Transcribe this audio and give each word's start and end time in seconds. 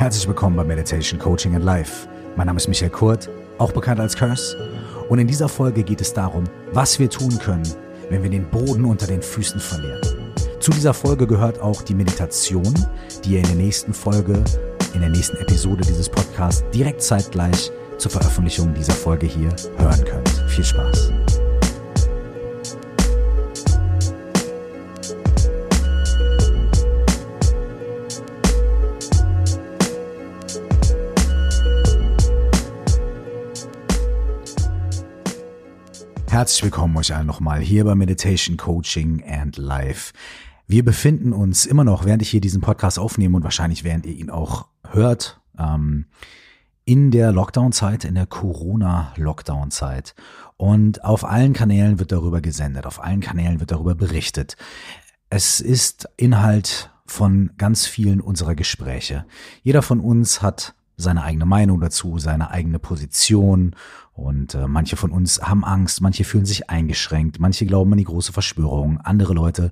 Herzlich 0.00 0.26
willkommen 0.26 0.56
bei 0.56 0.64
Meditation 0.64 1.20
Coaching 1.20 1.54
and 1.54 1.62
Life. 1.62 2.08
Mein 2.34 2.46
Name 2.46 2.56
ist 2.56 2.68
Michael 2.68 2.88
Kurt, 2.90 3.28
auch 3.58 3.70
bekannt 3.70 4.00
als 4.00 4.16
Curse. 4.16 4.56
Und 5.10 5.18
in 5.18 5.26
dieser 5.26 5.46
Folge 5.46 5.82
geht 5.82 6.00
es 6.00 6.14
darum, 6.14 6.44
was 6.72 6.98
wir 6.98 7.10
tun 7.10 7.38
können, 7.38 7.68
wenn 8.08 8.22
wir 8.22 8.30
den 8.30 8.48
Boden 8.48 8.86
unter 8.86 9.06
den 9.06 9.20
Füßen 9.20 9.60
verlieren. 9.60 10.00
Zu 10.58 10.70
dieser 10.70 10.94
Folge 10.94 11.26
gehört 11.26 11.60
auch 11.60 11.82
die 11.82 11.94
Meditation, 11.94 12.72
die 13.22 13.32
ihr 13.32 13.40
in 13.40 13.46
der 13.48 13.56
nächsten 13.56 13.92
Folge, 13.92 14.42
in 14.94 15.00
der 15.00 15.10
nächsten 15.10 15.36
Episode 15.36 15.82
dieses 15.86 16.08
Podcasts 16.08 16.64
direkt 16.72 17.02
zeitgleich 17.02 17.70
zur 17.98 18.10
Veröffentlichung 18.10 18.72
dieser 18.72 18.94
Folge 18.94 19.26
hier 19.26 19.54
hören 19.76 20.02
könnt. 20.06 20.30
Viel 20.48 20.64
Spaß! 20.64 21.12
Herzlich 36.30 36.62
willkommen 36.62 36.96
euch 36.96 37.12
allen 37.12 37.26
nochmal 37.26 37.58
hier 37.58 37.84
bei 37.84 37.96
Meditation 37.96 38.56
Coaching 38.56 39.24
and 39.28 39.56
Life. 39.56 40.12
Wir 40.68 40.84
befinden 40.84 41.32
uns 41.32 41.66
immer 41.66 41.82
noch, 41.82 42.04
während 42.04 42.22
ich 42.22 42.30
hier 42.30 42.40
diesen 42.40 42.60
Podcast 42.60 43.00
aufnehme 43.00 43.36
und 43.36 43.42
wahrscheinlich 43.42 43.82
während 43.82 44.06
ihr 44.06 44.14
ihn 44.14 44.30
auch 44.30 44.68
hört, 44.88 45.40
ähm, 45.58 46.06
in 46.84 47.10
der 47.10 47.32
Lockdown-Zeit, 47.32 48.04
in 48.04 48.14
der 48.14 48.26
Corona-Lockdown-Zeit. 48.26 50.14
Und 50.56 51.02
auf 51.04 51.24
allen 51.24 51.52
Kanälen 51.52 51.98
wird 51.98 52.12
darüber 52.12 52.40
gesendet, 52.40 52.86
auf 52.86 53.02
allen 53.02 53.20
Kanälen 53.20 53.58
wird 53.58 53.72
darüber 53.72 53.96
berichtet. 53.96 54.54
Es 55.30 55.60
ist 55.60 56.08
Inhalt 56.16 56.92
von 57.06 57.50
ganz 57.58 57.86
vielen 57.86 58.20
unserer 58.20 58.54
Gespräche. 58.54 59.26
Jeder 59.64 59.82
von 59.82 59.98
uns 59.98 60.42
hat 60.42 60.76
seine 61.00 61.22
eigene 61.22 61.46
Meinung 61.46 61.80
dazu, 61.80 62.18
seine 62.18 62.50
eigene 62.50 62.78
Position. 62.78 63.74
Und 64.12 64.54
äh, 64.54 64.66
manche 64.66 64.96
von 64.96 65.10
uns 65.10 65.40
haben 65.40 65.64
Angst, 65.64 66.00
manche 66.00 66.24
fühlen 66.24 66.46
sich 66.46 66.70
eingeschränkt, 66.70 67.40
manche 67.40 67.66
glauben 67.66 67.92
an 67.92 67.98
die 67.98 68.04
große 68.04 68.32
Verschwörung, 68.32 68.98
andere 68.98 69.34
Leute 69.34 69.70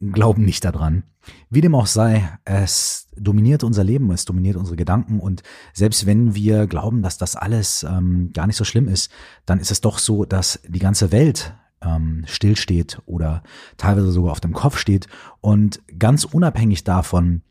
glauben 0.00 0.44
nicht 0.44 0.64
daran. 0.64 1.04
Wie 1.50 1.60
dem 1.60 1.74
auch 1.74 1.86
sei, 1.86 2.38
es 2.44 3.08
dominiert 3.16 3.62
unser 3.62 3.84
Leben, 3.84 4.10
es 4.10 4.24
dominiert 4.24 4.56
unsere 4.56 4.76
Gedanken 4.76 5.20
und 5.20 5.42
selbst 5.74 6.06
wenn 6.06 6.34
wir 6.34 6.66
glauben, 6.66 7.02
dass 7.02 7.18
das 7.18 7.36
alles 7.36 7.82
ähm, 7.82 8.30
gar 8.32 8.46
nicht 8.46 8.56
so 8.56 8.64
schlimm 8.64 8.88
ist, 8.88 9.10
dann 9.44 9.60
ist 9.60 9.70
es 9.70 9.82
doch 9.82 9.98
so, 9.98 10.24
dass 10.24 10.60
die 10.66 10.78
ganze 10.78 11.12
Welt 11.12 11.54
ähm, 11.82 12.24
stillsteht 12.26 13.00
oder 13.06 13.42
teilweise 13.76 14.10
sogar 14.10 14.32
auf 14.32 14.40
dem 14.40 14.52
Kopf 14.52 14.78
steht 14.78 15.06
und 15.40 15.80
ganz 15.98 16.24
unabhängig 16.24 16.84
davon, 16.84 17.42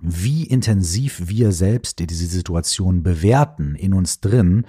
wie 0.00 0.44
intensiv 0.44 1.22
wir 1.26 1.52
selbst 1.52 1.98
diese 1.98 2.26
Situation 2.26 3.02
bewerten 3.02 3.74
in 3.74 3.94
uns 3.94 4.20
drin, 4.20 4.66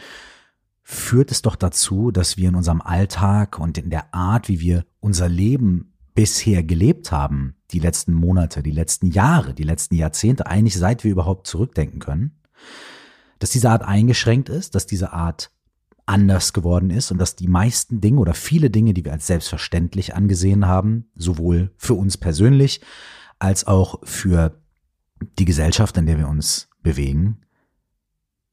führt 0.83 1.31
es 1.31 1.41
doch 1.41 1.55
dazu, 1.55 2.11
dass 2.11 2.37
wir 2.37 2.49
in 2.49 2.55
unserem 2.55 2.81
Alltag 2.81 3.59
und 3.59 3.77
in 3.77 3.89
der 3.89 4.13
Art, 4.13 4.47
wie 4.47 4.61
wir 4.61 4.85
unser 4.99 5.27
Leben 5.27 5.93
bisher 6.15 6.63
gelebt 6.63 7.11
haben, 7.11 7.55
die 7.71 7.79
letzten 7.79 8.13
Monate, 8.13 8.63
die 8.63 8.71
letzten 8.71 9.07
Jahre, 9.07 9.53
die 9.53 9.63
letzten 9.63 9.95
Jahrzehnte, 9.95 10.47
eigentlich 10.47 10.77
seit 10.77 11.03
wir 11.03 11.11
überhaupt 11.11 11.45
zurückdenken 11.45 11.99
können, 11.99 12.39
dass 13.39 13.51
diese 13.51 13.69
Art 13.69 13.83
eingeschränkt 13.83 14.49
ist, 14.49 14.75
dass 14.75 14.87
diese 14.87 15.13
Art 15.13 15.51
anders 16.05 16.53
geworden 16.53 16.89
ist 16.89 17.11
und 17.11 17.17
dass 17.17 17.35
die 17.35 17.49
meisten 17.49 17.99
Dinge 17.99 18.19
oder 18.19 18.33
viele 18.33 18.69
Dinge, 18.69 18.93
die 18.93 19.03
wir 19.03 19.11
als 19.11 19.27
selbstverständlich 19.27 20.15
angesehen 20.15 20.65
haben, 20.65 21.11
sowohl 21.15 21.71
für 21.77 21.95
uns 21.95 22.17
persönlich 22.17 22.81
als 23.39 23.67
auch 23.67 23.99
für 24.03 24.59
die 25.39 25.45
Gesellschaft, 25.45 25.97
in 25.97 26.05
der 26.05 26.17
wir 26.17 26.27
uns 26.27 26.69
bewegen, 26.81 27.41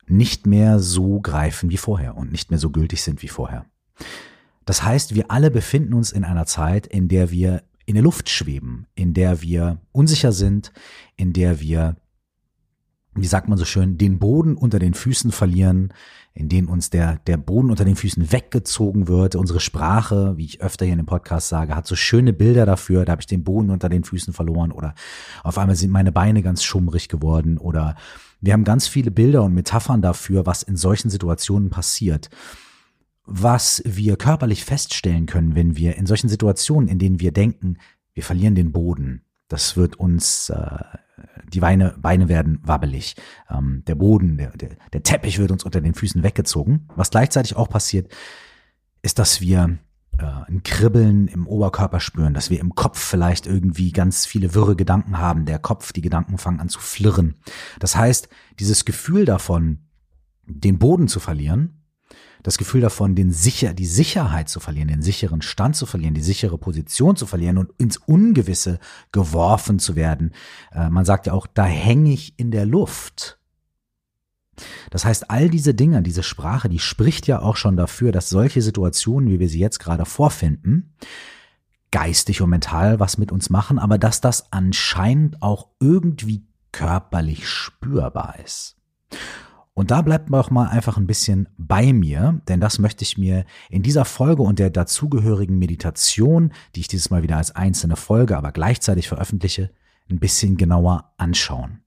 nicht 0.06 0.46
mehr 0.46 0.80
so 0.80 1.20
greifen 1.20 1.70
wie 1.70 1.76
vorher 1.76 2.16
und 2.16 2.30
nicht 2.30 2.50
mehr 2.50 2.58
so 2.58 2.70
gültig 2.70 3.02
sind 3.02 3.22
wie 3.22 3.28
vorher. 3.28 3.64
Das 4.64 4.82
heißt, 4.82 5.14
wir 5.14 5.30
alle 5.30 5.50
befinden 5.50 5.94
uns 5.94 6.12
in 6.12 6.24
einer 6.24 6.46
Zeit, 6.46 6.86
in 6.86 7.08
der 7.08 7.30
wir 7.30 7.62
in 7.86 7.94
der 7.94 8.02
Luft 8.02 8.30
schweben, 8.30 8.86
in 8.94 9.12
der 9.12 9.42
wir 9.42 9.78
unsicher 9.92 10.32
sind, 10.32 10.72
in 11.16 11.32
der 11.32 11.60
wir 11.60 11.96
wie 13.14 13.26
sagt 13.26 13.48
man 13.48 13.58
so 13.58 13.64
schön, 13.64 13.96
den 13.96 14.18
Boden 14.18 14.56
unter 14.56 14.78
den 14.78 14.94
Füßen 14.94 15.30
verlieren, 15.30 15.92
in 16.34 16.48
denen 16.48 16.68
uns 16.68 16.90
der, 16.90 17.18
der 17.26 17.36
Boden 17.36 17.70
unter 17.70 17.84
den 17.84 17.94
Füßen 17.94 18.32
weggezogen 18.32 19.06
wird. 19.06 19.36
Unsere 19.36 19.60
Sprache, 19.60 20.36
wie 20.36 20.44
ich 20.44 20.60
öfter 20.60 20.84
hier 20.84 20.94
in 20.94 20.98
dem 20.98 21.06
Podcast 21.06 21.48
sage, 21.48 21.76
hat 21.76 21.86
so 21.86 21.94
schöne 21.94 22.32
Bilder 22.32 22.66
dafür. 22.66 23.04
Da 23.04 23.12
habe 23.12 23.22
ich 23.22 23.26
den 23.26 23.44
Boden 23.44 23.70
unter 23.70 23.88
den 23.88 24.02
Füßen 24.02 24.32
verloren 24.32 24.72
oder 24.72 24.94
auf 25.44 25.58
einmal 25.58 25.76
sind 25.76 25.90
meine 25.90 26.10
Beine 26.10 26.42
ganz 26.42 26.64
schummrig 26.64 27.08
geworden 27.08 27.56
oder 27.56 27.94
wir 28.40 28.52
haben 28.52 28.64
ganz 28.64 28.88
viele 28.88 29.10
Bilder 29.10 29.42
und 29.44 29.54
Metaphern 29.54 30.02
dafür, 30.02 30.44
was 30.44 30.62
in 30.62 30.76
solchen 30.76 31.08
Situationen 31.08 31.70
passiert. 31.70 32.30
Was 33.24 33.80
wir 33.86 34.16
körperlich 34.16 34.64
feststellen 34.64 35.26
können, 35.26 35.54
wenn 35.54 35.76
wir 35.76 35.96
in 35.96 36.04
solchen 36.04 36.28
Situationen, 36.28 36.88
in 36.88 36.98
denen 36.98 37.20
wir 37.20 37.32
denken, 37.32 37.78
wir 38.12 38.22
verlieren 38.22 38.54
den 38.54 38.72
Boden, 38.72 39.22
das 39.48 39.76
wird 39.76 39.96
uns 39.96 40.50
äh, 40.50 40.78
die 41.52 41.60
Beine, 41.60 41.94
Beine 41.98 42.28
werden 42.28 42.60
wabbelig. 42.62 43.16
Ähm, 43.50 43.82
der 43.86 43.94
Boden, 43.94 44.36
der, 44.36 44.50
der, 44.50 44.70
der 44.92 45.02
Teppich 45.02 45.38
wird 45.38 45.50
uns 45.50 45.64
unter 45.64 45.80
den 45.80 45.94
Füßen 45.94 46.22
weggezogen. 46.22 46.88
Was 46.94 47.10
gleichzeitig 47.10 47.56
auch 47.56 47.68
passiert, 47.68 48.12
ist, 49.02 49.18
dass 49.18 49.40
wir 49.40 49.78
äh, 50.18 50.24
ein 50.24 50.62
Kribbeln 50.62 51.28
im 51.28 51.46
Oberkörper 51.46 52.00
spüren, 52.00 52.34
dass 52.34 52.50
wir 52.50 52.60
im 52.60 52.74
Kopf 52.74 52.98
vielleicht 52.98 53.46
irgendwie 53.46 53.92
ganz 53.92 54.26
viele 54.26 54.54
wirre 54.54 54.76
Gedanken 54.76 55.18
haben. 55.18 55.44
Der 55.44 55.58
Kopf, 55.58 55.92
die 55.92 56.02
Gedanken 56.02 56.38
fangen 56.38 56.60
an 56.60 56.68
zu 56.68 56.80
flirren. 56.80 57.34
Das 57.78 57.96
heißt, 57.96 58.28
dieses 58.58 58.84
Gefühl 58.84 59.24
davon, 59.24 59.80
den 60.46 60.78
Boden 60.78 61.08
zu 61.08 61.20
verlieren, 61.20 61.83
das 62.44 62.58
Gefühl 62.58 62.82
davon, 62.82 63.14
den 63.14 63.32
sicher, 63.32 63.72
die 63.72 63.86
Sicherheit 63.86 64.50
zu 64.50 64.60
verlieren, 64.60 64.88
den 64.88 65.02
sicheren 65.02 65.40
Stand 65.40 65.76
zu 65.76 65.86
verlieren, 65.86 66.12
die 66.12 66.22
sichere 66.22 66.58
Position 66.58 67.16
zu 67.16 67.24
verlieren 67.26 67.56
und 67.56 67.72
ins 67.78 67.96
Ungewisse 67.96 68.78
geworfen 69.12 69.78
zu 69.78 69.96
werden. 69.96 70.32
Äh, 70.70 70.90
man 70.90 71.06
sagt 71.06 71.26
ja 71.26 71.32
auch, 71.32 71.46
da 71.46 71.64
hänge 71.64 72.12
ich 72.12 72.38
in 72.38 72.50
der 72.50 72.66
Luft. 72.66 73.38
Das 74.90 75.06
heißt, 75.06 75.30
all 75.30 75.48
diese 75.48 75.72
Dinge, 75.72 76.02
diese 76.02 76.22
Sprache, 76.22 76.68
die 76.68 76.78
spricht 76.78 77.26
ja 77.26 77.40
auch 77.40 77.56
schon 77.56 77.78
dafür, 77.78 78.12
dass 78.12 78.28
solche 78.28 78.60
Situationen, 78.60 79.30
wie 79.30 79.40
wir 79.40 79.48
sie 79.48 79.58
jetzt 79.58 79.80
gerade 79.80 80.04
vorfinden, 80.04 80.94
geistig 81.90 82.42
und 82.42 82.50
mental 82.50 83.00
was 83.00 83.16
mit 83.16 83.32
uns 83.32 83.48
machen, 83.48 83.78
aber 83.78 83.96
dass 83.96 84.20
das 84.20 84.52
anscheinend 84.52 85.40
auch 85.40 85.68
irgendwie 85.80 86.46
körperlich 86.72 87.48
spürbar 87.48 88.36
ist. 88.44 88.76
Und 89.74 89.90
da 89.90 90.02
bleibt 90.02 90.30
man 90.30 90.40
auch 90.40 90.50
mal 90.50 90.68
einfach 90.68 90.96
ein 90.96 91.08
bisschen 91.08 91.48
bei 91.58 91.92
mir, 91.92 92.40
denn 92.48 92.60
das 92.60 92.78
möchte 92.78 93.02
ich 93.02 93.18
mir 93.18 93.44
in 93.68 93.82
dieser 93.82 94.04
Folge 94.04 94.42
und 94.42 94.60
der 94.60 94.70
dazugehörigen 94.70 95.58
Meditation, 95.58 96.52
die 96.74 96.80
ich 96.80 96.88
dieses 96.88 97.10
Mal 97.10 97.24
wieder 97.24 97.36
als 97.36 97.54
einzelne 97.56 97.96
Folge, 97.96 98.36
aber 98.36 98.52
gleichzeitig 98.52 99.08
veröffentliche, 99.08 99.70
ein 100.08 100.20
bisschen 100.20 100.56
genauer 100.56 101.12
anschauen. 101.16 101.83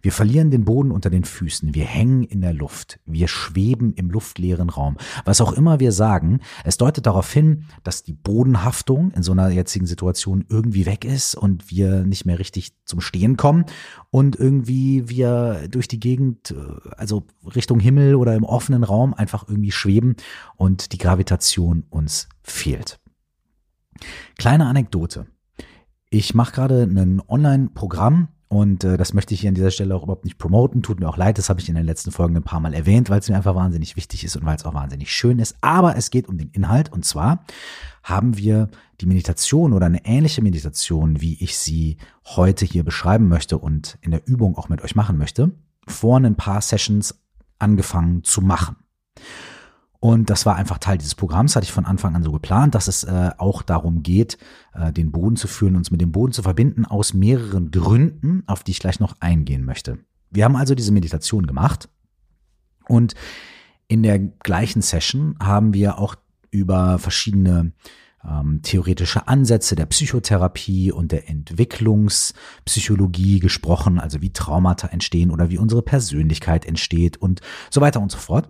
Wir 0.00 0.12
verlieren 0.12 0.50
den 0.50 0.64
Boden 0.64 0.90
unter 0.90 1.10
den 1.10 1.24
Füßen, 1.24 1.74
wir 1.74 1.84
hängen 1.84 2.24
in 2.24 2.40
der 2.40 2.52
Luft, 2.52 2.98
wir 3.06 3.28
schweben 3.28 3.94
im 3.94 4.10
luftleeren 4.10 4.68
Raum. 4.68 4.96
Was 5.24 5.40
auch 5.40 5.52
immer 5.52 5.80
wir 5.80 5.92
sagen, 5.92 6.40
es 6.64 6.76
deutet 6.76 7.06
darauf 7.06 7.32
hin, 7.32 7.64
dass 7.84 8.02
die 8.02 8.12
Bodenhaftung 8.12 9.12
in 9.12 9.22
so 9.22 9.32
einer 9.32 9.48
jetzigen 9.50 9.86
Situation 9.86 10.44
irgendwie 10.48 10.86
weg 10.86 11.04
ist 11.04 11.34
und 11.34 11.70
wir 11.70 12.04
nicht 12.04 12.24
mehr 12.24 12.38
richtig 12.38 12.72
zum 12.84 13.00
Stehen 13.00 13.36
kommen 13.36 13.64
und 14.10 14.36
irgendwie 14.36 15.08
wir 15.08 15.68
durch 15.68 15.88
die 15.88 16.00
Gegend, 16.00 16.50
äh, 16.50 16.90
also 16.96 17.26
Richtung 17.54 17.80
Himmel 17.80 18.14
oder 18.14 18.34
im 18.34 18.44
offenen 18.44 18.84
Raum 18.84 19.14
einfach 19.14 19.48
irgendwie 19.48 19.72
schweben 19.72 20.16
und 20.56 20.92
die 20.92 20.98
Gravitation 20.98 21.84
uns 21.90 22.28
fehlt. 22.42 22.98
Kleine 24.38 24.66
Anekdote. 24.66 25.26
Ich 26.10 26.34
mache 26.34 26.52
gerade 26.52 26.82
ein 26.82 27.22
Online-Programm 27.26 28.28
und 28.52 28.84
äh, 28.84 28.98
das 28.98 29.14
möchte 29.14 29.32
ich 29.32 29.40
hier 29.40 29.48
an 29.48 29.54
dieser 29.54 29.70
Stelle 29.70 29.96
auch 29.96 30.02
überhaupt 30.02 30.26
nicht 30.26 30.36
promoten. 30.36 30.82
Tut 30.82 31.00
mir 31.00 31.08
auch 31.08 31.16
leid, 31.16 31.38
das 31.38 31.48
habe 31.48 31.58
ich 31.58 31.70
in 31.70 31.74
den 31.74 31.86
letzten 31.86 32.12
Folgen 32.12 32.36
ein 32.36 32.42
paar 32.42 32.60
Mal 32.60 32.74
erwähnt, 32.74 33.08
weil 33.08 33.18
es 33.18 33.30
mir 33.30 33.36
einfach 33.36 33.54
wahnsinnig 33.54 33.96
wichtig 33.96 34.24
ist 34.24 34.36
und 34.36 34.44
weil 34.44 34.56
es 34.56 34.66
auch 34.66 34.74
wahnsinnig 34.74 35.10
schön 35.10 35.38
ist. 35.38 35.56
Aber 35.62 35.96
es 35.96 36.10
geht 36.10 36.28
um 36.28 36.36
den 36.36 36.50
Inhalt. 36.50 36.92
Und 36.92 37.06
zwar 37.06 37.46
haben 38.02 38.36
wir 38.36 38.68
die 39.00 39.06
Meditation 39.06 39.72
oder 39.72 39.86
eine 39.86 40.04
ähnliche 40.04 40.42
Meditation, 40.42 41.22
wie 41.22 41.42
ich 41.42 41.56
sie 41.56 41.96
heute 42.26 42.66
hier 42.66 42.84
beschreiben 42.84 43.26
möchte 43.26 43.56
und 43.56 43.96
in 44.02 44.10
der 44.10 44.28
Übung 44.28 44.58
auch 44.58 44.68
mit 44.68 44.82
euch 44.82 44.94
machen 44.94 45.16
möchte, 45.16 45.52
vor 45.86 46.18
ein 46.18 46.36
paar 46.36 46.60
Sessions 46.60 47.22
angefangen 47.58 48.22
zu 48.22 48.42
machen. 48.42 48.76
Und 50.02 50.30
das 50.30 50.46
war 50.46 50.56
einfach 50.56 50.78
Teil 50.78 50.98
dieses 50.98 51.14
Programms, 51.14 51.54
hatte 51.54 51.62
ich 51.62 51.70
von 51.70 51.86
Anfang 51.86 52.16
an 52.16 52.24
so 52.24 52.32
geplant, 52.32 52.74
dass 52.74 52.88
es 52.88 53.04
äh, 53.04 53.30
auch 53.38 53.62
darum 53.62 54.02
geht, 54.02 54.36
äh, 54.74 54.92
den 54.92 55.12
Boden 55.12 55.36
zu 55.36 55.46
führen, 55.46 55.76
uns 55.76 55.92
mit 55.92 56.00
dem 56.00 56.10
Boden 56.10 56.32
zu 56.32 56.42
verbinden, 56.42 56.84
aus 56.84 57.14
mehreren 57.14 57.70
Gründen, 57.70 58.42
auf 58.48 58.64
die 58.64 58.72
ich 58.72 58.80
gleich 58.80 58.98
noch 58.98 59.14
eingehen 59.20 59.64
möchte. 59.64 59.98
Wir 60.28 60.44
haben 60.44 60.56
also 60.56 60.74
diese 60.74 60.90
Meditation 60.90 61.46
gemacht 61.46 61.88
und 62.88 63.14
in 63.86 64.02
der 64.02 64.18
gleichen 64.18 64.82
Session 64.82 65.36
haben 65.40 65.72
wir 65.72 66.00
auch 66.00 66.16
über 66.50 66.98
verschiedene 66.98 67.70
ähm, 68.28 68.60
theoretische 68.62 69.28
Ansätze 69.28 69.76
der 69.76 69.86
Psychotherapie 69.86 70.92
und 70.92 71.12
der 71.12 71.28
Entwicklungspsychologie 71.28 73.38
gesprochen, 73.40 73.98
also 73.98 74.22
wie 74.22 74.32
Traumata 74.32 74.86
entstehen 74.88 75.30
oder 75.30 75.50
wie 75.50 75.58
unsere 75.58 75.82
Persönlichkeit 75.82 76.64
entsteht 76.64 77.16
und 77.16 77.40
so 77.70 77.80
weiter 77.80 78.00
und 78.00 78.12
so 78.12 78.18
fort. 78.18 78.48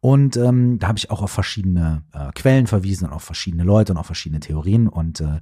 Und 0.00 0.36
ähm, 0.36 0.80
da 0.80 0.88
habe 0.88 0.98
ich 0.98 1.10
auch 1.10 1.22
auf 1.22 1.30
verschiedene 1.30 2.02
äh, 2.12 2.32
Quellen 2.32 2.66
verwiesen 2.66 3.06
und 3.06 3.12
auf 3.12 3.22
verschiedene 3.22 3.62
Leute 3.62 3.92
und 3.92 3.98
auf 3.98 4.06
verschiedene 4.06 4.40
Theorien. 4.40 4.88
Und 4.88 5.20
äh, 5.20 5.38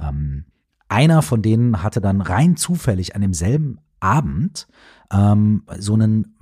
ähm, 0.00 0.44
einer 0.88 1.22
von 1.22 1.42
denen 1.42 1.82
hatte 1.82 2.00
dann 2.00 2.20
rein 2.20 2.56
zufällig 2.56 3.16
an 3.16 3.22
demselben 3.22 3.80
Abend 3.98 4.68
ähm, 5.12 5.64
so 5.78 5.94
einen 5.94 6.36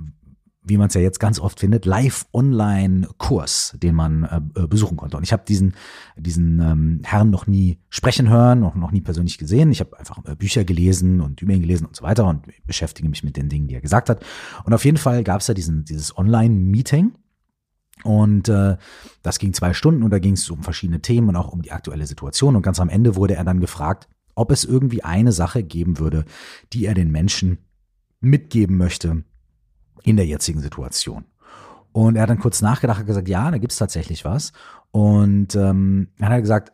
wie 0.65 0.77
man 0.77 0.89
es 0.89 0.95
ja 0.95 1.01
jetzt 1.01 1.19
ganz 1.19 1.41
oft 1.41 1.59
findet, 1.59 1.87
Live-Online-Kurs, 1.87 3.75
den 3.83 3.95
man 3.95 4.25
äh, 4.25 4.61
äh, 4.61 4.67
besuchen 4.67 4.97
konnte. 4.97 5.17
Und 5.17 5.25
ich 5.25 5.33
habe 5.33 5.43
diesen, 5.47 5.75
diesen 6.17 6.61
ähm, 6.61 7.01
Herrn 7.03 7.31
noch 7.31 7.49
nie 7.49 7.79
sprechen 7.89 8.29
hören, 8.29 8.61
noch, 8.61 8.77
noch 8.77 8.93
nie 8.93 9.01
persönlich 9.01 9.39
gesehen. 9.39 9.73
Ich 9.73 9.81
habe 9.81 9.99
einfach 9.99 10.25
äh, 10.25 10.37
Bücher 10.37 10.65
gelesen 10.65 11.21
und 11.21 11.43
über 11.43 11.53
ihn 11.53 11.63
gelesen 11.63 11.87
und 11.87 11.97
so 11.97 12.05
weiter 12.05 12.27
und 12.27 12.47
beschäftige 12.65 13.09
mich 13.09 13.25
mit 13.25 13.37
den 13.37 13.49
Dingen, 13.49 13.67
die 13.67 13.75
er 13.75 13.81
gesagt 13.81 14.09
hat. 14.09 14.25
Und 14.65 14.73
auf 14.73 14.85
jeden 14.85 14.99
Fall 14.99 15.25
gab 15.25 15.41
es 15.41 15.47
da 15.47 15.55
diesen, 15.55 15.85
dieses 15.85 16.17
Online-Meeting. 16.17 17.13
Und 18.05 18.49
äh, 18.49 18.77
das 19.23 19.39
ging 19.39 19.53
zwei 19.53 19.75
Stunden 19.75 20.03
und 20.03 20.11
da 20.11 20.19
ging 20.19 20.35
es 20.35 20.49
um 20.51 20.63
verschiedene 20.63 21.01
Themen 21.01 21.31
und 21.31 21.37
auch 21.37 21.53
um 21.53 21.63
die 21.63 21.73
aktuelle 21.73 22.07
Situation. 22.07 22.57
Und 22.57 22.63
ganz 22.63 22.79
am 22.81 22.89
Ende 22.89 23.17
wurde 23.17 23.35
er 23.35 23.45
dann 23.45 23.61
gefragt, 23.61 24.09
ob 24.35 24.51
es 24.51 24.65
irgendwie 24.65 25.05
eine 25.05 25.33
Sache 25.33 25.63
geben 25.63 25.99
würde, 25.99 26.25
die 26.73 26.87
er 26.87 26.95
den 26.95 27.11
Menschen 27.11 27.59
mitgeben 28.21 28.77
möchte, 28.77 29.25
in 30.05 30.17
der 30.17 30.27
jetzigen 30.27 30.61
Situation. 30.61 31.25
Und 31.93 32.17
er 32.17 32.23
hat 32.23 32.31
dann 32.31 32.39
kurz 32.39 32.63
nachgedacht 32.63 33.01
und 33.01 33.07
gesagt, 33.07 33.29
ja, 33.29 33.51
da 33.51 33.59
gibt's 33.59 33.77
tatsächlich 33.77 34.25
was. 34.25 34.53
Und 34.91 35.55
ähm, 35.55 36.09
dann 36.19 36.29
hat 36.29 36.33
er 36.33 36.41
gesagt, 36.41 36.73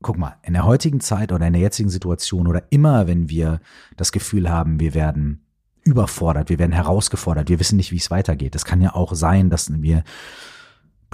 guck 0.00 0.16
mal, 0.16 0.36
in 0.42 0.52
der 0.54 0.64
heutigen 0.64 1.00
Zeit 1.00 1.32
oder 1.32 1.46
in 1.46 1.52
der 1.52 1.62
jetzigen 1.62 1.90
Situation 1.90 2.46
oder 2.46 2.64
immer, 2.70 3.06
wenn 3.06 3.28
wir 3.28 3.60
das 3.96 4.12
Gefühl 4.12 4.48
haben, 4.48 4.80
wir 4.80 4.94
werden 4.94 5.44
überfordert, 5.84 6.50
wir 6.50 6.58
werden 6.58 6.72
herausgefordert, 6.72 7.48
wir 7.48 7.60
wissen 7.60 7.76
nicht, 7.76 7.92
wie 7.92 7.96
es 7.96 8.10
weitergeht. 8.10 8.54
Es 8.54 8.64
kann 8.64 8.80
ja 8.80 8.94
auch 8.94 9.14
sein, 9.14 9.50
dass 9.50 9.70
wir 9.82 10.04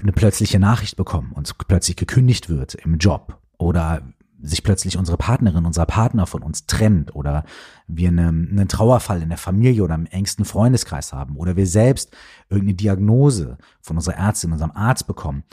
eine 0.03 0.13
plötzliche 0.13 0.59
Nachricht 0.59 0.97
bekommen, 0.97 1.33
uns 1.33 1.55
plötzlich 1.55 1.97
gekündigt 1.97 2.49
wird 2.49 2.75
im 2.75 2.99
Job 2.99 3.39
oder 3.59 4.03
sich 4.45 4.63
plötzlich 4.63 4.97
unsere 4.97 5.17
Partnerin, 5.17 5.67
unser 5.67 5.87
Partner 5.87 6.27
von 6.27 6.43
uns 6.43 6.67
trennt 6.67 7.15
oder 7.15 7.45
wir 7.87 8.09
einen, 8.09 8.51
einen 8.51 8.69
Trauerfall 8.69 9.23
in 9.23 9.31
der 9.31 9.39
Familie 9.39 9.83
oder 9.83 9.95
im 9.95 10.07
engsten 10.07 10.45
Freundeskreis 10.45 11.13
haben 11.13 11.37
oder 11.37 11.57
wir 11.57 11.67
selbst 11.67 12.11
irgendeine 12.49 12.75
Diagnose 12.75 13.59
von 13.81 13.97
unserer 13.97 14.17
Ärztin, 14.17 14.53
unserem 14.53 14.73
Arzt 14.73 15.07
bekommen 15.07 15.45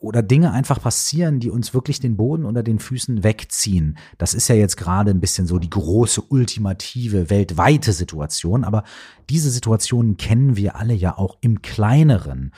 oder 0.00 0.22
Dinge 0.22 0.52
einfach 0.52 0.80
passieren, 0.80 1.40
die 1.40 1.50
uns 1.50 1.74
wirklich 1.74 2.00
den 2.00 2.16
Boden 2.16 2.44
unter 2.44 2.62
den 2.62 2.78
Füßen 2.78 3.24
wegziehen. 3.24 3.98
Das 4.18 4.34
ist 4.34 4.48
ja 4.48 4.54
jetzt 4.54 4.76
gerade 4.76 5.10
ein 5.10 5.20
bisschen 5.20 5.46
so 5.46 5.58
die 5.58 5.70
große, 5.70 6.22
ultimative, 6.28 7.30
weltweite 7.30 7.92
Situation, 7.92 8.64
aber 8.64 8.84
diese 9.30 9.50
Situationen 9.50 10.16
kennen 10.16 10.56
wir 10.56 10.76
alle 10.76 10.94
ja 10.94 11.16
auch 11.16 11.38
im 11.40 11.62
kleineren. 11.62 12.52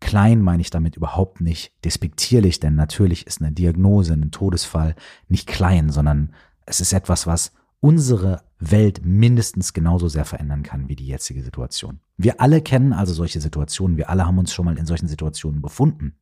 Klein 0.00 0.40
meine 0.40 0.62
ich 0.62 0.70
damit 0.70 0.96
überhaupt 0.96 1.40
nicht 1.40 1.72
despektierlich, 1.84 2.58
denn 2.58 2.74
natürlich 2.74 3.26
ist 3.26 3.40
eine 3.40 3.52
Diagnose, 3.52 4.14
ein 4.14 4.30
Todesfall 4.30 4.94
nicht 5.28 5.46
klein, 5.46 5.90
sondern 5.90 6.32
es 6.66 6.80
ist 6.80 6.92
etwas, 6.92 7.26
was 7.26 7.52
unsere 7.80 8.42
Welt 8.58 9.04
mindestens 9.04 9.72
genauso 9.72 10.08
sehr 10.08 10.24
verändern 10.24 10.62
kann 10.62 10.88
wie 10.88 10.96
die 10.96 11.06
jetzige 11.06 11.42
Situation. 11.42 12.00
Wir 12.16 12.40
alle 12.40 12.60
kennen 12.60 12.92
also 12.92 13.12
solche 13.12 13.40
Situationen, 13.40 13.96
wir 13.96 14.10
alle 14.10 14.26
haben 14.26 14.38
uns 14.38 14.52
schon 14.52 14.66
mal 14.66 14.78
in 14.78 14.86
solchen 14.86 15.08
Situationen 15.08 15.62
befunden. 15.62 16.14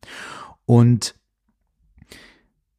Und 0.66 1.16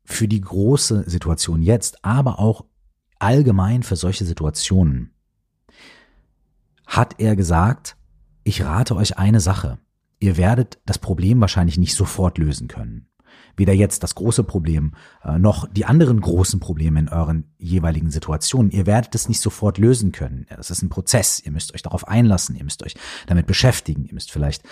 für 0.06 0.28
die 0.28 0.42
große 0.42 1.10
Situation 1.10 1.62
jetzt, 1.62 2.04
aber 2.04 2.40
auch 2.40 2.66
allgemein 3.20 3.84
für 3.84 3.96
solche 3.96 4.26
Situationen, 4.26 5.12
hat 6.88 7.20
er 7.20 7.36
gesagt, 7.36 7.98
ich 8.44 8.64
rate 8.64 8.96
euch 8.96 9.18
eine 9.18 9.40
Sache 9.40 9.78
ihr 10.20 10.38
werdet 10.38 10.80
das 10.86 10.98
Problem 10.98 11.42
wahrscheinlich 11.42 11.78
nicht 11.78 11.96
sofort 11.96 12.38
lösen 12.38 12.68
können. 12.68 13.10
Weder 13.56 13.74
jetzt 13.74 14.04
das 14.04 14.16
große 14.16 14.44
Problem 14.44 14.94
äh, 15.24 15.38
noch 15.38 15.68
die 15.68 15.86
anderen 15.86 16.22
großen 16.22 16.60
Probleme 16.60 17.00
in 17.00 17.10
euren 17.10 17.52
jeweiligen 17.58 18.10
Situationen. 18.10 18.72
Ihr 18.72 18.86
werdet 18.86 19.14
es 19.16 19.28
nicht 19.28 19.42
sofort 19.42 19.78
lösen 19.78 20.12
können. 20.12 20.46
Es 20.48 20.72
ist 20.72 20.82
ein 20.82 20.90
Prozess. 20.90 21.42
Ihr 21.42 21.52
müsst 21.52 21.74
euch 21.74 21.82
darauf 21.82 22.08
einlassen. 22.08 22.56
Ihr 22.56 22.64
müsst 22.64 22.84
euch 22.84 22.96
damit 23.28 23.48
beschäftigen. 23.48 24.06
Ihr 24.06 24.14
müsst 24.14 24.32
vielleicht 24.32 24.64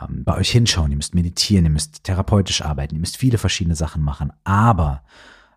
ähm, 0.00 0.24
bei 0.24 0.36
euch 0.36 0.50
hinschauen. 0.50 0.90
Ihr 0.90 0.98
müsst 0.98 1.14
meditieren. 1.14 1.64
Ihr 1.64 1.70
müsst 1.70 2.04
therapeutisch 2.04 2.62
arbeiten. 2.62 2.94
Ihr 2.94 3.00
müsst 3.00 3.16
viele 3.16 3.38
verschiedene 3.38 3.76
Sachen 3.76 4.02
machen. 4.02 4.30
Aber 4.44 5.02